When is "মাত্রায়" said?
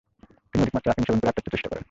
0.75-0.93